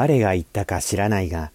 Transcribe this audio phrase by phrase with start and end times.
[0.00, 1.50] 誰が言ったか知らないが、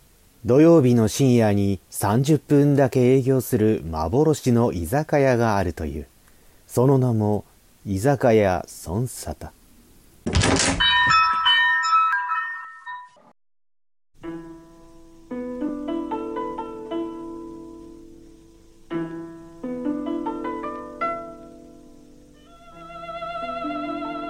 [0.45, 6.05] 土曜日の深夜に30分だけ営業する幻の居酒屋があるという。
[6.67, 7.43] その名も、
[7.87, 9.49] 居酒屋孫沙汰。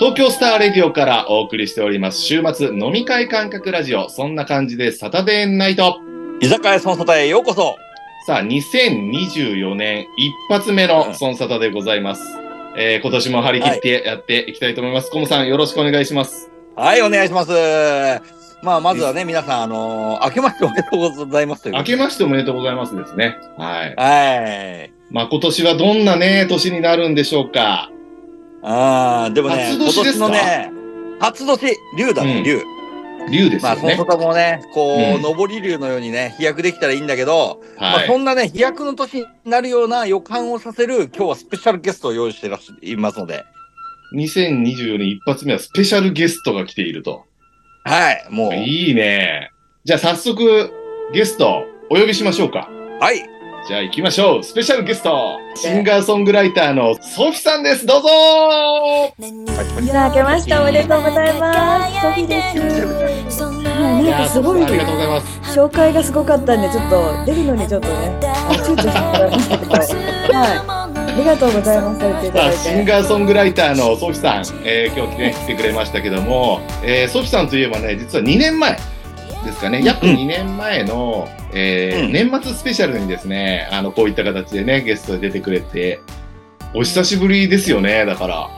[0.05, 2.21] 東京スターレディオからお送りしております。
[2.21, 4.07] 週末飲み会感覚ラジオ。
[4.07, 5.99] そんな感じでサタデーナイト。
[6.39, 7.75] 居酒屋孫沙汰へようこそ。
[8.27, 12.21] さあ2024年一発目の孫沙汰でございます、
[12.77, 15.09] えー今年も張り切ってやっていきたいと思います。
[15.09, 16.51] コムさんよろしくお願いします。
[16.75, 17.51] はいお願いします。
[18.61, 23.39] まあまずはね皆さんあのー、明けましておめでとうございます明けましておめでとうございますですね。
[23.57, 23.95] はい。
[23.95, 24.93] はい。
[25.09, 27.89] まあ今年はどんなね、年になるんでしょうか。
[28.67, 30.01] ああでもね初年ですか？
[30.01, 30.71] 今年のね
[31.19, 32.61] 初年龍だねうん龍、
[33.31, 33.77] 竜ですまあ。
[33.77, 38.07] そのこともねこう、うん上り龍のようにね飛躍できたらいいんだけど、まあ、はい。
[38.07, 43.43] そんなね、飛躍の年になるような予感をさせる、今日はスペシャルゲストを用意してらっしゃいますので、
[44.15, 47.23] 2024年一発目はスペシャルゲストが来ていると。
[47.83, 49.51] はい、もう、いいね。
[49.83, 50.71] じゃあ早速
[51.13, 52.67] ゲストお呼びしましょうか。
[52.99, 53.21] はい、
[53.67, 54.43] じゃあ行きましょう。
[54.43, 55.39] スペシャルゲスト。
[55.55, 57.83] シンガーソングライターのソフィさんです。
[57.87, 58.07] どうぞ
[59.81, 61.93] いや、明けましておめでとうございます。
[61.99, 62.43] ソフィで
[63.31, 63.43] す。
[63.43, 65.59] はい、なんかすごいありがとうございます。
[65.59, 71.99] 紹介がすごかったんで、ちょっと出るのにちょっとね、あ躊躇してもらいましたけど、はい、ありがとうございます。
[72.01, 72.51] 言っていたさあ。
[72.51, 78.77] シンガーソングライターのソフィさん、えー今日、ね、来てくれましたけども、えーソフィさんといえばね、実は2年前
[79.45, 85.99] ですかね、約2年前の、えーうん年末スペシャルにですね、あのこういった形でね、ゲストで出てくれて、
[86.73, 88.49] お久しぶりですよね、だから。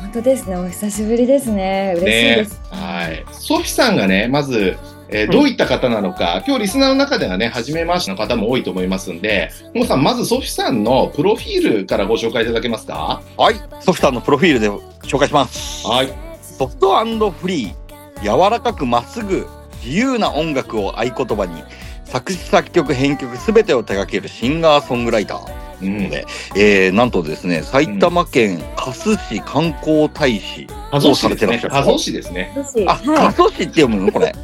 [0.00, 1.94] 本当ですね、お久しぶりですね。
[1.96, 2.60] 嬉しいです。
[2.70, 3.24] はい。
[3.32, 4.76] ソフィさんがね、まず、
[5.08, 13.20] えーどういった方なのか、今日リスナーの中ではね、初めましての方も多いと思いますんで、ももさん、まずソフィさんのプロフィールからご紹介いただけますか？
[13.36, 14.70] はい、ソフトさんのプロフィールで
[15.02, 15.86] 紹介します。
[15.86, 16.08] はい。
[16.40, 19.46] ソフトフリー、柔らかくまっすぐ、
[19.84, 21.62] 自由な音楽を合言葉に、
[22.04, 25.64] 作詞作曲編曲すべてを手掛けるシンガーソングライター。
[25.82, 26.08] うん。
[26.10, 26.24] で
[26.54, 30.66] えー、なんとですね、埼玉県加須市観光大使。
[30.90, 31.16] 加須市ですね。
[31.16, 32.52] 加されてらっしゃる須市ですね。
[32.54, 34.12] 加須市って読むの？
[34.12, 34.32] これ。
[34.32, 34.38] 加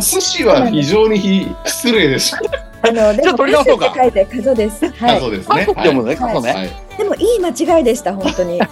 [0.00, 2.44] 須市は非常にひ失礼でしょ。
[2.44, 2.48] い。
[2.82, 4.90] あの、でも、取り直そうか書いて、カゾです。
[4.92, 5.20] 加はい。
[5.20, 5.64] 須ですね。
[5.66, 6.52] 読むのね、加須ね。
[6.52, 6.70] はい。
[6.98, 8.58] でも、いい間違いでした、本当に。
[8.60, 8.66] は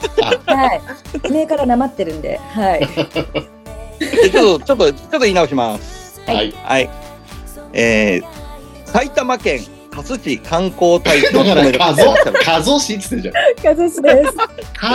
[1.25, 1.31] い。
[1.31, 2.89] 目からなまってるんで、はい。
[4.01, 6.02] えちょっと、ちょっと、ちょっと言い直します。
[6.27, 6.37] はい。
[6.37, 6.53] はい。
[6.53, 6.91] はい。
[7.73, 9.61] えー、埼玉県
[9.91, 11.39] 加須市観光大使加
[11.93, 13.35] 須、加須市って言ってるじゃん。
[13.63, 14.37] カゾです。
[14.75, 14.89] 加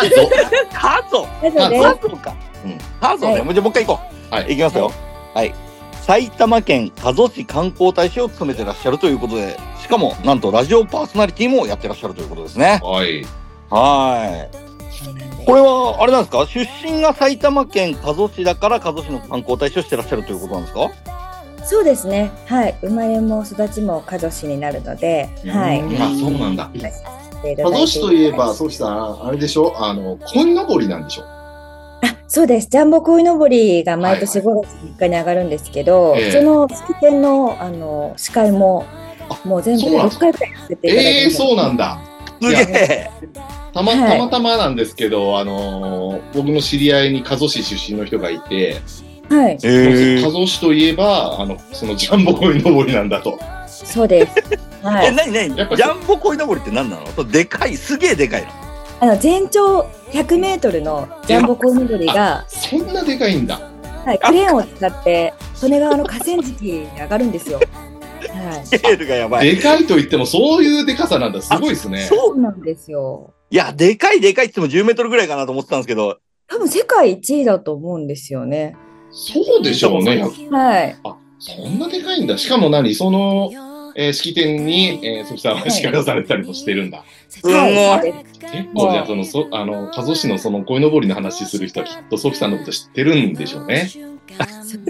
[1.12, 1.24] 須。
[1.40, 2.36] 加須加須か。
[2.66, 3.34] うん加須ね。
[3.36, 4.02] じゃあもう一回行こ
[4.32, 4.34] う。
[4.34, 4.92] はい行きますよ。
[5.34, 5.54] はい。
[6.02, 12.80] 埼玉県加須市観光大使を務めてらっしゃるということで、しかも、なんとラジオパーソナリティもやってらっしゃるということですね。
[12.82, 13.26] はい。
[13.70, 15.46] はい。
[15.46, 16.46] これは、あれなんですか？
[16.48, 20.90] 出身が埼玉県加須市だから加須市の観光大使をしてらっしゃるということなんですか？
[20.90, 21.17] す。
[21.70, 22.32] そうですね。
[22.46, 22.76] はい。
[22.82, 25.82] 生まれも育ちもカゾ市になるので、はい。
[25.82, 26.72] うんあ、そうなんだ。
[26.74, 29.74] 加加須市といえば、ソフィさん、あれでしょ？
[29.78, 31.24] あの、鯉のぼりなんでしょ？
[31.24, 32.70] あそうです。
[32.70, 38.86] ジャンボ鯉のぼりが毎年は5月3日に上がるんですけど、ええその式典のあの司会も
[39.30, 42.00] あもう全部でそうなんです6回くらいていただいてええー、そうなんだ。
[42.42, 43.10] すげえ。
[43.74, 48.78] たま、はいたまたまなんですけど、あのー僕の知り合いに加須市出身の人がいて、
[49.30, 49.58] はい。
[49.64, 53.38] え加須市といえば、あの、そのジャンボ鯉のぼりなんだと。
[53.68, 54.34] そうです。
[54.84, 55.16] はえ、い。
[55.16, 58.48] なになにジやっぱャンボ鯉のぼりって何なのそうでかい、すげえでかいの。
[59.00, 59.82] あの全長
[60.12, 63.60] 100メートルのジャンボ鯉のぼりが、そんなでかいんだ。
[64.06, 65.34] はい、クレーンを使って
[65.64, 67.60] 利根川の河川敷に上がるんですよ。
[67.60, 68.66] はい。
[68.66, 69.56] スケールがやばい。
[69.56, 71.42] でかいと言ってもそういうでかさなんだ。
[71.42, 72.04] すごいですね。
[72.04, 73.34] そうなんですよ。
[73.50, 78.76] いや、でかいでかいって言っても10メートルぐらいかなと思ってたんですけど、多分世界一位だと思うんですよね。
[79.12, 80.24] そうでしょうね。
[80.52, 80.96] はい。
[81.40, 82.38] そんなでかいんだ。
[82.38, 82.96] しかも何？
[82.96, 83.52] その、
[83.96, 87.04] えー式典に、えー、ソフさんは司会をされたりもしてるんだ。
[87.44, 93.90] はい結構じゃあ、その、そあの、加須市のその鯉のぼりの話する人はきっとソフさんのこと知ってるんでしょうね。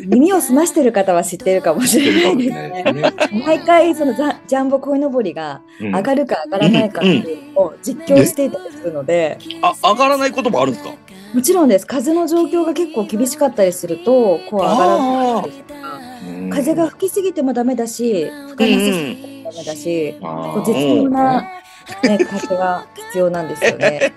[0.08, 2.50] 耳を澄ましてる方は知ってるかもしれないです
[2.94, 3.14] ね。
[3.46, 10.94] 毎回そのザジャンボ鯉のぼりがうん上がるか上がらないかっていうのを実況していたりするので、あ、上がらないこともあるんですか？
[11.34, 24.14] もちろんです風の状況が結構厳しかったりするとこう上がらなかったりとかうん風が吹きすぎてもダメだし吹かなさすぎてもダメだし、こう絶妙な、ね、風が必要なんですよね。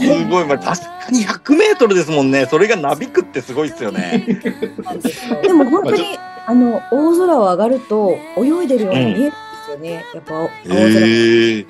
[0.00, 2.46] すごい、まあ、確かに100メートルですもんね。
[2.46, 4.24] それがなびくってすごいですよね。
[5.42, 9.32] でも本当にあの大空を上がると泳いでるように見えるんで
[9.64, 10.04] すよね。
[10.14, 11.60] やっぱ青空え。
[11.60, 11.66] うん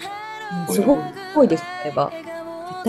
[0.68, 1.02] すごく
[1.34, 2.12] 濃いですあれば。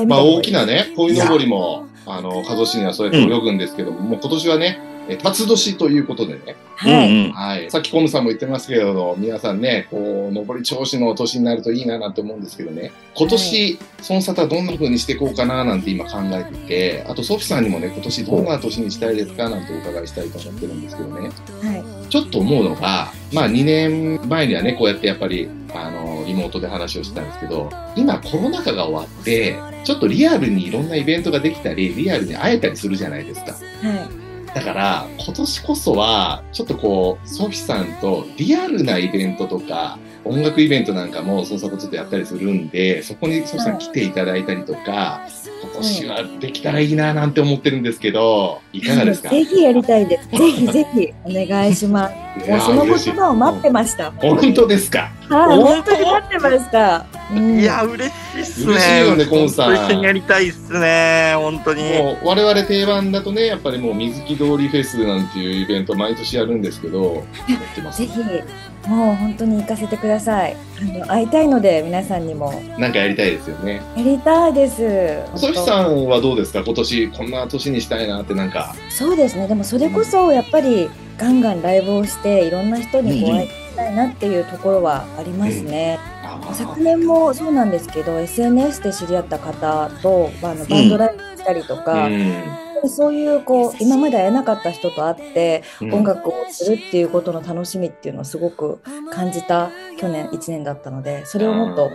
[0.08, 4.80] まあ大きなね、鯉のぼりも、あの、加須市にはそうやって泳ぐんですけども、もう今年はね、
[5.10, 7.26] え辰年ということでね、はい。
[7.28, 7.72] うんはい。
[7.72, 22.01] さっきコムさんも言ってますけれど、皆さんね、こう、上り調子の年になるといいななんて思うんですけどね、今年、その沙汰どんな風にしていこうかななんて今考えていて、あとソフィさんにもね、今年どんな年にしたいですかなんてお伺いしたいと思ってるんですけどね、はい。
[22.12, 29.56] ちょっと思うのが、まあ2年前にはね、こうやってやっぱり、あの、リモートで話をしてたんですけど、今コロナ禍が終わって、
[29.86, 33.54] ちょっとリアルにいろんなイベントができたり、リアルに会えたりするじゃないですか。
[33.54, 33.58] は
[34.52, 34.54] い。
[34.54, 45.22] だから、今年こそは、ちょっとこう、ソフィさんとリアルなイベントとか、音楽イベントなんかも、そのこちょっとやったりするんで、そこにソフィさん来ていただいたりとか、
[45.64, 49.30] 今年はできたらいいななんて思ってるんですけど、いかがですか？
[49.30, 50.30] ぜひやりたいです。
[50.38, 52.50] ぜひぜひお願いします。
[52.50, 54.12] もうその言葉を待ってました。
[54.12, 55.12] 本当ですか？
[55.30, 57.06] はい、本当に待ってました。
[57.34, 58.74] うんいや、嬉しいっすね。
[58.74, 61.34] 嬉しいよねコンさん本当一緒にやりたいっすね。
[61.36, 61.84] 本当に。
[61.98, 67.22] もう我々定番だとね、やっぱりもう水木通りフェスなんていうイベント毎年やるんですけど、や
[67.72, 68.08] ってますぜ。
[68.08, 68.20] ひ、
[68.90, 70.56] もう本当に行かせてください。
[70.80, 72.52] あの会いたいので、皆さんにも。
[72.78, 73.82] なんかやりたいですよね。
[73.96, 74.78] やりたいです。
[75.40, 76.64] ソフィさんはどうですか？
[76.64, 78.76] 今年こんな年にしたいなってなんか。
[78.90, 79.48] そうですね。
[79.48, 86.00] でもそれこそやっぱりガンガンライブをして、いろんな人にご愛したいなっていうところはありますね。
[86.54, 92.44] 昨年もそうなんですけど SNS で知り合った方と、まあ、あのバンドライブしたりとか、うん
[92.88, 98.80] そういうこう今まで会えなかった人と会ってうん音楽をするっていうことの楽しみっていうのをすごく
[99.12, 99.70] 感じた
[100.00, 101.92] 去年1年だったのでそれをもっと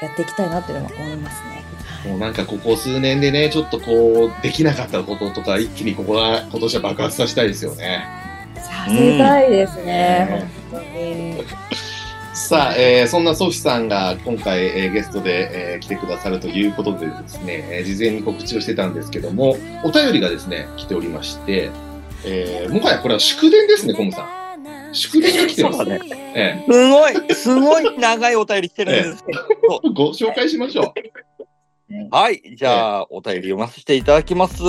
[0.00, 1.68] やっていきたいなっていうのは思いますね。
[2.06, 8.06] もうなんかここ数年でね、ちょっとこう、できなかったこととか、一気にここは、今年は爆発させたいですよね。
[8.54, 11.44] させたいですね、うん本当に。
[12.38, 21.70] さあ、えーそんなソフィさんが今回、えーゲストで、えー来てくださるということでですね、えー事前に告知をしてたんですけども、お便りがですね、来ておりまして、
[22.24, 24.94] えーもはやこれは祝電ですね、コムさん。
[24.94, 25.84] 祝電が来てます。
[25.84, 26.00] ね。
[26.34, 29.80] えすごい、すごい長いお便り来てるんですけど。
[29.84, 30.94] ー ご紹介しましょう。
[32.10, 32.40] はい。
[32.56, 34.62] じゃあ、お便り読ませていただきます。
[34.62, 34.66] い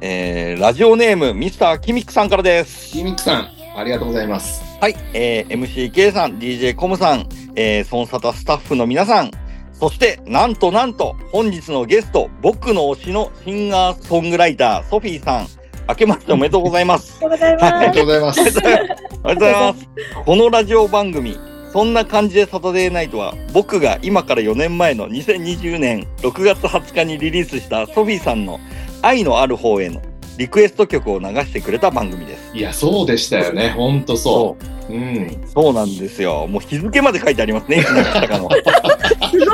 [0.00, 2.92] えーラジオネーム、ミスターキミックさんからです。
[2.92, 4.71] キミックさん、ありがとうございます。
[4.82, 4.96] はい。
[5.14, 9.30] えー MCK さん、DJ コムさん、えー、ソンサタスタッフの皆さん、
[9.72, 15.46] そして、なんとなんと、本日のゲスト、僕の推しのシンガーソングライター、ソフィーさん、
[15.88, 17.16] 明けましておめでとうございます。
[17.24, 17.94] ありがとうございありがます。
[17.94, 18.40] とうございます。
[18.40, 19.88] ありがとうございます。
[20.24, 21.38] このラジオ番組、
[21.72, 28.58] そんな感じでサタデーナイトは、僕が今から4年前の2020年6月20日にリリースしたソフィーさんの
[29.00, 30.02] 愛のある方への
[30.38, 32.56] リクエスト曲を流してくれた番組です。
[32.56, 33.70] いや、そうでしたよね。
[33.70, 34.64] ほんとそう。
[34.64, 35.42] うん。
[35.46, 36.46] そうなんですよ。
[36.46, 37.84] もう日付まで書いてありますね。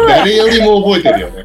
[0.08, 1.44] 誰よりも覚えてるよね。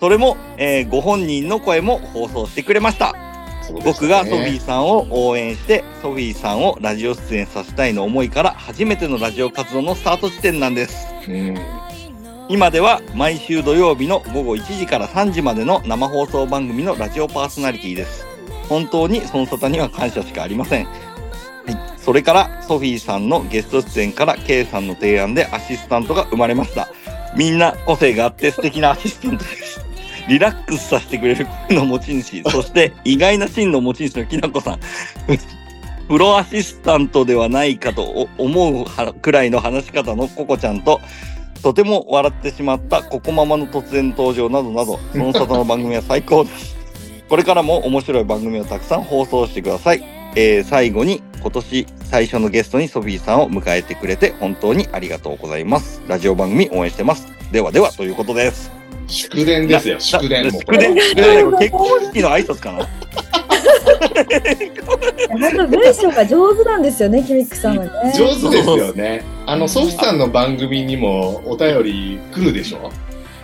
[0.00, 11.06] それも、えーご本人の声も放送してくれましたね僕がソフィーさんを応援して、ソフィーさんをラジオ出演させたいの思いから、初めてのラジオ活動のスタート地点なんです。
[11.28, 11.56] うん。
[12.48, 18.26] 今では毎週土曜日の午後1時から3時までの生放送番組のラジオパーソナリティです。
[18.68, 20.88] 本当にその方には感謝しかありません。
[21.66, 21.78] はい。
[21.98, 26.88] それから、ソフィーさんのゲスト出演から K さんの提案でアシスタントが生まれました。
[27.36, 29.80] みんな個性があって素敵なアシスタントです。
[30.28, 34.78] リラックスさせてくれるの持ち主、そして意外なシーンの持ち主のきなこさん。
[36.08, 41.00] プロアシスタントではないかと思うくらいの話し方のココちゃんと、
[41.62, 46.76] とても笑ってしまったココママの突然登場などなど、その方の番組は最高です。
[47.28, 50.21] これからも面白い番組をたくさん放送してください。
[50.34, 56.00] えー最後に今年最初のゲストにソフィーさんを迎えてくれて本当にありがとうございます。
[56.06, 57.26] ラジオ番組応援してます。
[57.50, 58.70] ではではということです。
[59.08, 60.60] 祝電ですよ、祝電も。
[60.60, 62.88] 祝電祝電結婚式の挨拶かな？
[65.28, 68.12] 本当文章が上手なんですよね、キミックさんはね。
[68.16, 69.22] 上手ですよね。
[69.46, 72.90] あの、ソフィさんの番組にもお便り来るでしょ？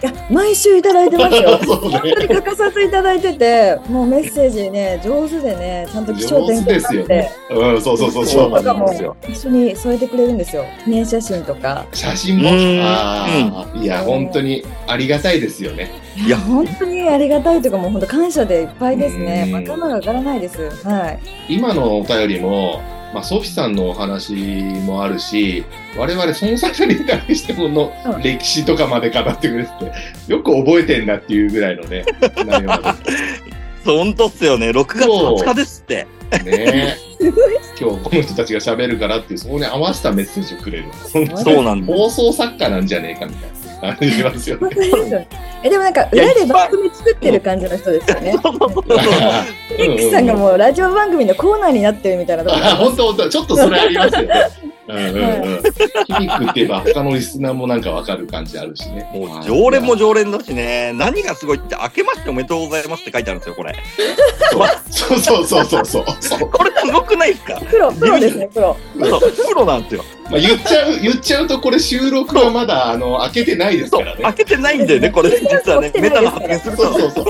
[0.00, 1.58] いや、毎週いただいてますよ。
[1.66, 2.28] 本当にね。
[2.28, 7.30] 欠かさずいただいてて、もうメッセージね、上手でね、ちゃんと気象点結ってよね。
[7.50, 10.64] うん、そうそうそうそそうなんですよ一緒に添えてくれるんですよ。
[10.84, 11.84] 記念写真とか。
[11.92, 12.50] 写真も？
[12.50, 13.26] うんあ
[13.74, 15.90] あ、いや、本当にありがたいですよね。
[16.24, 19.46] いや本当にありがたいというか、もう本当感謝でいっぱいですね。
[19.48, 20.70] うん頭が上がらないです。
[20.84, 21.18] はい。
[21.48, 22.80] 今のお便りも、
[23.12, 25.64] まあ、ソフィさんのお話もあるし、
[25.96, 29.92] 我々、その作に対してものうん歴史とかまで語ってくれてて、
[30.32, 32.04] よく覚えてんだっていうぐらいのね、
[33.84, 34.70] 本当っすよね。
[34.70, 36.06] 6月20日ですって。
[36.44, 36.96] ね。
[37.80, 40.84] 今日この人たちが喋るからっていう、そこに合わせたメッセージをくれる。
[41.10, 41.24] そう
[41.64, 41.98] なんです。
[41.98, 44.70] 放送作家なんじゃねえかみたいな感じしますよ本
[45.10, 45.28] ね。
[45.62, 48.32] え、でもなんか、裏で番組作ってる感じの人ですよね。
[48.42, 48.84] そうそうそう
[49.78, 54.28] ミックさんがもうラジオ番組のコーナーになってるみたいなところあ、本当本当ちょっとそれありますよね。
[54.88, 55.62] うんうんうん。
[55.62, 59.08] キミックって言えば他のリスナーもなんかわかる感じあるしね。
[59.14, 60.92] もう常連も常連だしね。
[60.94, 63.74] 何がすごいって、明けましておめでとうございますって書いてあるんですよ、これ。
[64.90, 66.48] そうそうそうそうそうそう。
[66.50, 67.60] これすごくないですか？
[67.60, 68.76] プロ、プロですね、プロ。
[68.98, 70.04] そうプロなんですよ。
[70.30, 74.22] まあ、言っちゃう、言っちゃうと、これ収録はまだ、あの、開けてないですそうからね。
[74.22, 75.30] 開けてないんだよね、これ。
[75.40, 76.82] 実はね、メタな発言すると。
[76.84, 77.24] そうそうそう。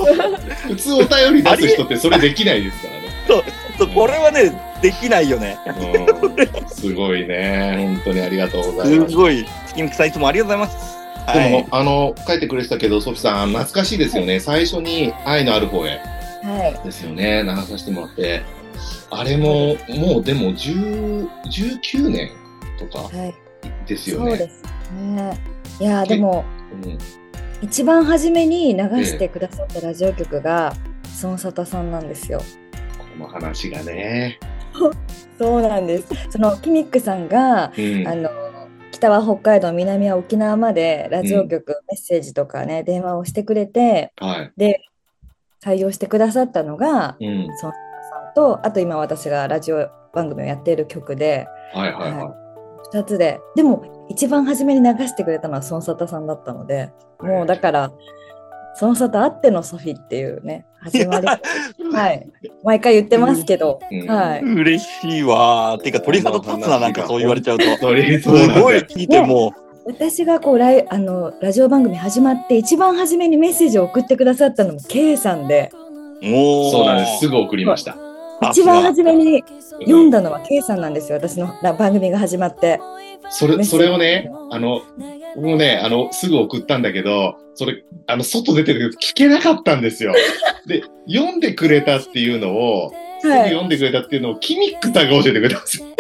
[0.69, 3.09] 普通お便り出す人ってそれできないですからね。
[3.79, 4.50] そうこれはね、
[4.81, 5.59] できないよね。
[5.67, 7.75] うん、すごいね。
[7.77, 9.11] 本当にありがとうございます。
[9.11, 9.45] すごい。
[9.67, 10.99] 月見さんいつもありがとうございます。
[11.27, 11.67] はでも、い。
[11.71, 14.41] あの、書いてくれてたけど、ソフィさん、懐かしいですよね。
[14.41, 16.01] 最初に愛のある方へ
[16.43, 16.85] はい。
[16.85, 17.43] ですよね。
[17.43, 18.43] 流させてもらって。
[19.11, 22.31] あれも、もうでも、10 19年
[22.79, 23.35] とかはい。
[23.87, 24.31] ですよね。
[24.31, 25.39] そうですね。
[25.81, 26.45] いやーでも、
[26.85, 26.99] うん
[27.61, 30.75] 一番初めに流してくださったラジオ局が、
[31.23, 32.41] 孫沙汰さんなんですよ。
[32.97, 34.39] この話がね。
[35.39, 36.09] そうなんです。
[36.31, 38.09] そのキミックさんが、うん。
[38.09, 38.31] あの、
[38.91, 44.53] 北は北海道、南は沖縄までラジオ局、メッセージとかね、電話をしてくれて、はい。
[44.57, 44.83] で、
[45.63, 47.47] 採用してくださったのが、うん。
[47.47, 52.35] 孫沙汰さんと、あと今私がラジオ番組をやっている曲で、はいはいは
[52.93, 57.93] 2つで、でも一番初めに流してくれたのは孫沙汰さんだったので、もうだから、
[58.81, 61.27] 孫沙汰あってのソフィっていうね、始まり。
[61.93, 62.29] はい。
[62.63, 64.43] 毎回言ってますけど、うんはい。
[64.43, 65.83] 嬉しいわー。
[65.83, 67.65] てか、鳥肌立つな、なんかそう言われちゃうと。
[67.65, 67.69] い。
[67.77, 69.53] それ、すごい聞いても
[69.87, 75.73] 私がこうライあのラジオ番組始まって一番初めにメッセージを送ってくださったのも K さんで
[76.23, 76.71] う、もう。
[76.71, 77.21] そうなんです。
[77.21, 77.97] すぐ送りました。
[78.51, 79.43] 一番初めに
[79.81, 80.21] 読んだ。
[80.21, 82.81] だのは K さんなんですよ私のら番組が始まって
[83.31, 84.81] それ、それをね、あの、
[85.37, 90.15] もうね、あの、すぐ送ったんだけど、それ、あの、外出てるけど聞けなかったんですよ。
[90.67, 95.87] で、読んでくれたっていうのを、すぐはい読んでくれたっていうのを、キミックさんが教えてくれたんですよ。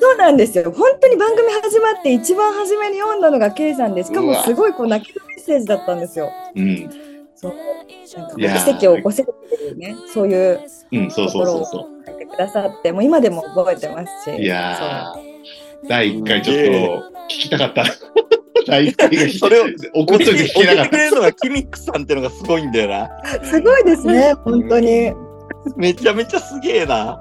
[0.00, 0.70] そうなんですよ。
[0.70, 6.30] 本当に番組始まって一番初めに読んだのが K さんでしかもすごいこう泣けるメッセージだったんですよ。
[6.54, 6.90] うん。
[7.34, 7.54] そう。
[8.16, 8.64] なんかこういやー。
[8.64, 14.36] 奇跡を起こせるっていうねそういううん、そうそうそうそ書いてくださってもう今でも覚えてますし。
[14.36, 14.40] う。
[14.40, 15.27] いやー、
[15.86, 17.84] 第1回ちょっと聞きたかった。
[18.66, 20.90] 第1回がそれを送っといて聞けなかってた。
[20.90, 23.08] 送っくれるのがキミックさんっていうのがすごいんだよな。
[23.44, 25.12] すごいですね本当に
[25.76, 27.20] めちゃめちゃすげえな。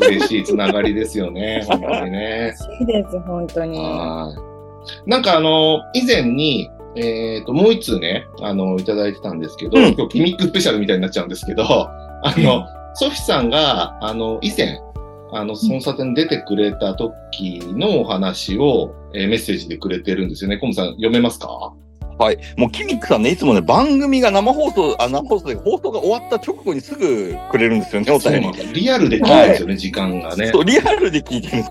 [0.00, 2.54] 嬉しいつながりですよね、 本当にね。
[2.80, 4.50] いいです本当にはい
[5.06, 14.80] なんかあの、以前に、えっ、と、もう一通ね、あの、いただいてたんですけど、うん今日ギミックスペシャルみたいになっちゃうんですけど、あの、ソフィさんが、あの、以前、
[15.32, 20.58] あの、孫沙汰に出てくれた時のお話を、えーメッセージでくれてるんですよね。
[20.58, 21.72] コムさん、読めますか？
[22.18, 22.38] はい。
[22.56, 28.42] もうキミックさんね、いつもね、番組が生放送、あ、生放送で放送が終わった直後にすぐくれるんですよね、お便
[28.74, 30.48] りリアルで聞いたんですよね、時間がね。
[30.48, 31.70] そう、リアルで聞いてるんです。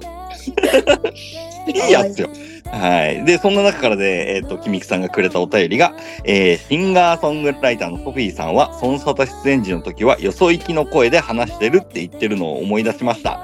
[1.70, 2.30] いいやつよ。
[2.72, 3.26] はい。
[3.26, 13.42] で、そんな中からで、えっ、と、キミクさんがくれたお便りが、えー、シンガーソングライターのソフィーさんは、孫沙汰出演時の時は、よそ行きの声で話してるって言ってるのを思い出しました。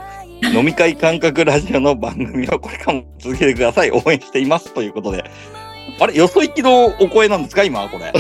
[0.54, 3.92] 飲み会感覚ラジオの番組はこれからも続けてください。
[3.92, 4.74] 応援しています。
[4.74, 5.24] ということで。
[6.00, 7.64] あれ、よそ行きのお声なんですか？
[7.64, 8.12] 今、これ。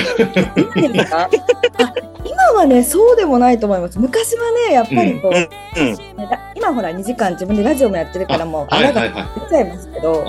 [2.25, 5.95] 今はねそうでもないと思います昔はねやっぱりこう、うん。
[6.17, 10.25] だ今今ほら2時間自分でラジオもやってるからもうあはいあらはいはが出ちゃいますけど、い。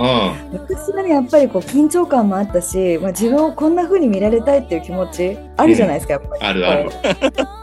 [0.53, 6.91] 昔はねやっぱりこう緊張感もあったし、まあ、自分をこんな風に見られたいっていう気持ちあるじゃないですか、やっぱりあるある。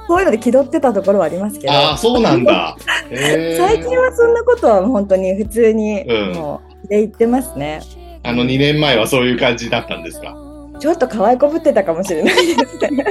[0.07, 2.75] そういうので気取ってたところはありますけどああ、そうなんだ。
[3.11, 7.81] 最近はそんなことは本当に普通にうんもうで言ってますね、
[8.23, 10.35] あの2年前はそういう感じだったんですか？
[10.79, 13.05] ちょっと可愛こぶってたかもしれないですね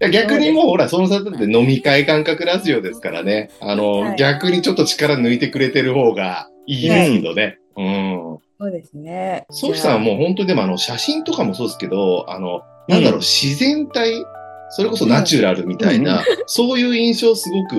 [0.00, 3.50] いや逆にもうほら、その里って飲み会感覚ラジオですからね。
[3.60, 7.58] あの、はい逆にちょっと力抜いてくれてる方がいいですけどね。
[7.76, 8.38] うん。
[8.58, 14.24] そうですねソフィさんはもう本当にでもあの写真とかもそうですけど、あの、なんだろう、うん自然体、
[14.70, 17.76] それこそナチュラルみたいな、うんそういう印象すごく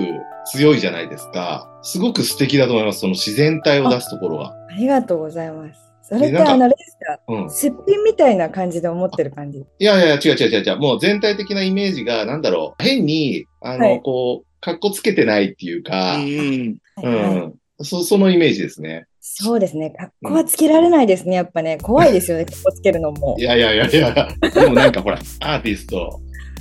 [0.52, 1.68] 強いじゃないですか。
[1.82, 4.54] すごく素敵だと思います、その自然体を出すところは。
[4.70, 5.80] ありがとうございます。
[6.02, 7.20] それってあのですか？
[7.28, 7.50] うん。
[7.50, 9.58] すっぴんみたいな感じで思ってる感じ？
[9.58, 10.78] いやいや、違う違う違う違う。
[10.78, 14.00] もう全体的なイメージが、なんだろう、変に、あの、はい。
[14.02, 16.78] こう、格好つけてないっていうか、うん。
[17.02, 17.36] うはいはい。
[17.48, 17.54] ん。
[17.82, 19.06] そ、そのイメージですね。
[19.20, 19.90] そうですね。
[19.90, 21.76] 格好はつけられないですねやっぱね。
[21.82, 23.36] 怖いですよね格好つけるのも。
[23.38, 26.18] いやいやいやいや、でもなんかほら、アーティスト、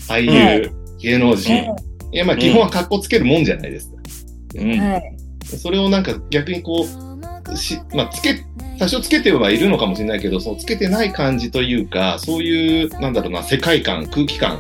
[0.09, 1.73] 俳優、芸能人、
[2.11, 3.97] いやまあ基本は格好つけるもんじゃないですか。
[4.55, 4.79] うん。
[4.79, 5.17] はい。
[5.57, 7.16] それをなんか逆にこう、
[7.55, 8.43] し、まあつけ、
[8.79, 14.59] 多少つけてはいるのかもしれないけど、そのつけてない感じというか、そういう、なんだろうな、世界観、空気感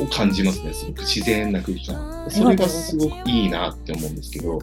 [0.00, 0.72] を感じますね。
[0.72, 2.26] すごく自然な空気感。
[2.28, 4.60] それがすごくいいなって思うんですけど、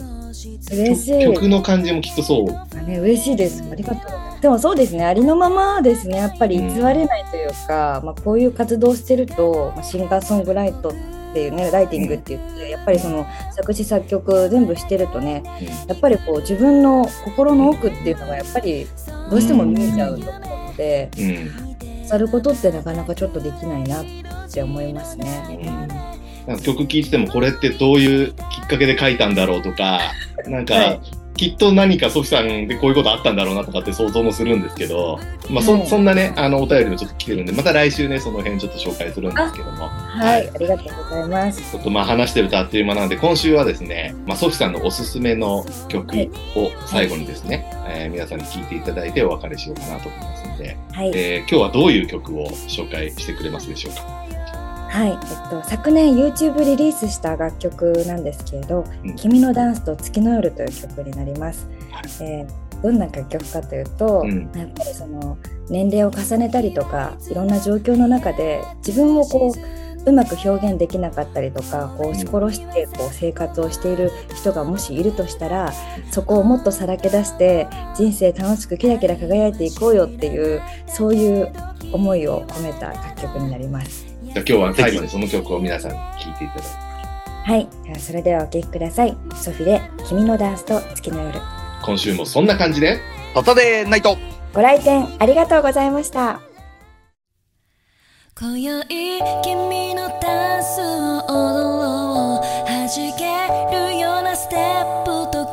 [0.71, 2.49] 嬉しい曲の感じもきっとそう。
[2.49, 3.63] あね、嬉しいです。
[3.71, 4.41] ありがとう。
[4.41, 15.43] でもそうですね、ありのままですね、やっぱり偽れないというか、まあ、こういう活動をしてると、まあ、シンガーソングライトっていうね、ライティングって言って、やっぱりその作詞作曲全部してるとね、
[15.87, 18.87] やっぱりこう自分の心の奥っていうのがやっぱり
[19.29, 21.29] どうしても見えちゃうと思うので、うん。
[21.29, 22.07] うん。
[22.07, 24.05] 去ることってなかなかちょっとできないなっ
[24.51, 25.59] て思いますね。
[26.45, 29.99] なんか曲聴いててもこれってどういうきっかけで書いたんだろうとか、
[30.45, 41.71] なんか、はいきっと何かソフィさんでこういうことあったんだろうなとかって想像もするんですけど、まあそ,、はいそんなね、あのお便りもちょっと来てるんで、また来週ね、その辺ちょっと紹介するんですけども、はい、ありがとうございます。
[41.71, 46.15] ちょっとまあ話してるとあっという間なので、今週はですね、まあソフィさんのおすすめの曲
[46.55, 51.11] を最後にですね、えー皆さんに聴いていただいてお別れしようかなと思いますので、はい。
[51.13, 54.23] えー今日はどういう曲を紹介してくれますでしょうか？
[54.93, 55.17] はい、えっ
[55.49, 61.67] と、昨年 YouTube リリースした楽曲なんですけれどうん「君のダンスと月の夜」という曲になります。
[61.91, 62.03] はい。
[62.21, 64.51] えーどんな楽曲かというと、うん。
[64.53, 65.37] やっぱりその
[65.69, 75.71] 年齢を重ねたりとかいろんな状況の中で自分をこううまく表現できなかったりとかこう押し殺してこう生活をしている人がもしいるとしたら
[76.11, 81.53] そこをもっとさらけ出して人生楽しくキラキラ輝いていこうよっていうそういう
[81.93, 84.12] 思いを込めた楽曲になります。
[84.33, 89.15] じゃあ今日は最後にその曲を皆さんに聴いていただいて、はい、ではそれではお聴きください。
[89.35, 91.39] ソフィで君のダンスと月の夜。
[91.85, 92.99] 今週もそんな感じで、
[93.35, 94.17] サタデーナイト
[94.51, 96.41] ご来店ありがとうございました。
[98.35, 98.83] 今宵
[99.43, 100.83] 君のダンスを
[101.27, 103.25] 踊ろう弾け
[103.75, 105.45] るようなステップと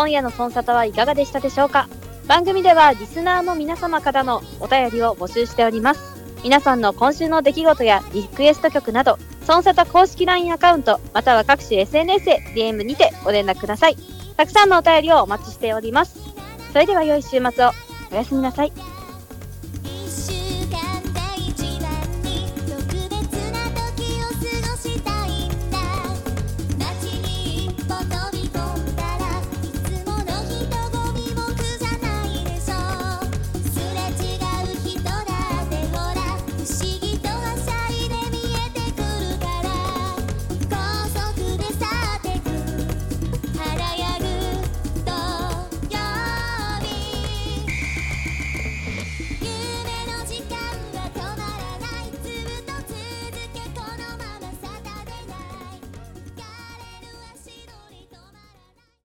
[0.00, 1.86] 今夜のソンサタはいかがでしたでしょうか？
[2.26, 6.00] 番組ではリスナーの皆様からのお便りを募集しております。
[6.42, 13.96] 皆さんの今週の出来事やリクエスト曲など、ソンサタ公式 LINE アカウント、または各種 SNS へ DM にてご連絡ください。
[14.38, 16.18] たくさんのお便りをお待ちしております。
[16.72, 17.72] それでは良い週末を。
[18.10, 18.72] おやすみなさい。